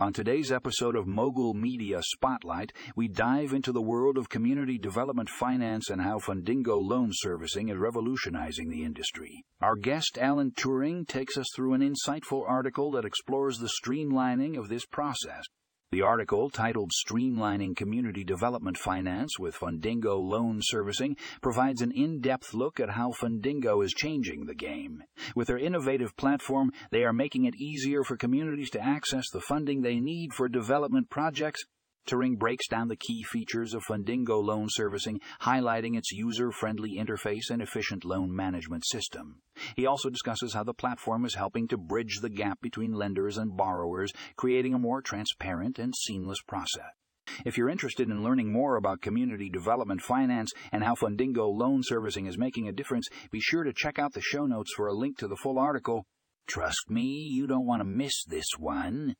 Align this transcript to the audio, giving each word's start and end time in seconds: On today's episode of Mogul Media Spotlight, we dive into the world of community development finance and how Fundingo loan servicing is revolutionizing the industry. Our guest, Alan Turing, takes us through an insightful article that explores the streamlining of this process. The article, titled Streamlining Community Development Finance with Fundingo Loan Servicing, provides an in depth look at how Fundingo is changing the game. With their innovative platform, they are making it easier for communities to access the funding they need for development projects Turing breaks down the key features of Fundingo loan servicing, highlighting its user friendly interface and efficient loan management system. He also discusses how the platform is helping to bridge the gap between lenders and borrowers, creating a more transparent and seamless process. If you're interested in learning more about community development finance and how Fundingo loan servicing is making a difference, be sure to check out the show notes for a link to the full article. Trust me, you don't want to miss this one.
On 0.00 0.12
today's 0.12 0.52
episode 0.52 0.94
of 0.94 1.08
Mogul 1.08 1.54
Media 1.54 2.00
Spotlight, 2.00 2.72
we 2.94 3.08
dive 3.08 3.52
into 3.52 3.72
the 3.72 3.82
world 3.82 4.16
of 4.16 4.28
community 4.28 4.78
development 4.78 5.28
finance 5.28 5.90
and 5.90 6.00
how 6.00 6.20
Fundingo 6.20 6.80
loan 6.80 7.10
servicing 7.12 7.68
is 7.68 7.76
revolutionizing 7.76 8.70
the 8.70 8.84
industry. 8.84 9.44
Our 9.60 9.74
guest, 9.74 10.16
Alan 10.16 10.52
Turing, 10.52 11.04
takes 11.08 11.36
us 11.36 11.48
through 11.52 11.74
an 11.74 11.80
insightful 11.80 12.48
article 12.48 12.92
that 12.92 13.04
explores 13.04 13.58
the 13.58 13.72
streamlining 13.82 14.56
of 14.56 14.68
this 14.68 14.86
process. 14.86 15.42
The 15.90 16.02
article, 16.02 16.50
titled 16.50 16.92
Streamlining 16.92 17.74
Community 17.74 18.22
Development 18.22 18.76
Finance 18.76 19.38
with 19.38 19.56
Fundingo 19.56 20.20
Loan 20.20 20.58
Servicing, 20.60 21.16
provides 21.40 21.80
an 21.80 21.92
in 21.92 22.20
depth 22.20 22.52
look 22.52 22.78
at 22.78 22.90
how 22.90 23.12
Fundingo 23.12 23.82
is 23.82 23.94
changing 23.94 24.44
the 24.44 24.54
game. 24.54 25.02
With 25.34 25.48
their 25.48 25.56
innovative 25.56 26.14
platform, 26.18 26.72
they 26.90 27.04
are 27.04 27.14
making 27.14 27.46
it 27.46 27.56
easier 27.56 28.04
for 28.04 28.18
communities 28.18 28.68
to 28.72 28.84
access 28.84 29.30
the 29.30 29.40
funding 29.40 29.80
they 29.80 29.98
need 29.98 30.34
for 30.34 30.46
development 30.46 31.08
projects 31.08 31.64
Turing 32.08 32.38
breaks 32.38 32.66
down 32.66 32.88
the 32.88 32.96
key 32.96 33.22
features 33.22 33.74
of 33.74 33.84
Fundingo 33.84 34.42
loan 34.42 34.68
servicing, 34.70 35.20
highlighting 35.42 35.94
its 35.94 36.10
user 36.10 36.50
friendly 36.50 36.96
interface 36.96 37.50
and 37.50 37.60
efficient 37.60 38.02
loan 38.02 38.34
management 38.34 38.86
system. 38.86 39.42
He 39.76 39.84
also 39.84 40.08
discusses 40.08 40.54
how 40.54 40.64
the 40.64 40.72
platform 40.72 41.26
is 41.26 41.34
helping 41.34 41.68
to 41.68 41.76
bridge 41.76 42.20
the 42.22 42.30
gap 42.30 42.62
between 42.62 42.94
lenders 42.94 43.36
and 43.36 43.54
borrowers, 43.54 44.10
creating 44.36 44.72
a 44.72 44.78
more 44.78 45.02
transparent 45.02 45.78
and 45.78 45.94
seamless 45.94 46.40
process. 46.40 46.92
If 47.44 47.58
you're 47.58 47.68
interested 47.68 48.08
in 48.08 48.24
learning 48.24 48.50
more 48.50 48.76
about 48.76 49.02
community 49.02 49.50
development 49.50 50.00
finance 50.00 50.50
and 50.72 50.82
how 50.82 50.94
Fundingo 50.94 51.46
loan 51.54 51.82
servicing 51.82 52.24
is 52.24 52.38
making 52.38 52.68
a 52.68 52.72
difference, 52.72 53.06
be 53.30 53.40
sure 53.40 53.64
to 53.64 53.72
check 53.74 53.98
out 53.98 54.14
the 54.14 54.22
show 54.22 54.46
notes 54.46 54.72
for 54.74 54.86
a 54.86 54.94
link 54.94 55.18
to 55.18 55.28
the 55.28 55.36
full 55.36 55.58
article. 55.58 56.06
Trust 56.46 56.88
me, 56.88 57.28
you 57.30 57.46
don't 57.46 57.66
want 57.66 57.80
to 57.80 57.84
miss 57.84 58.24
this 58.24 58.48
one. 58.58 59.14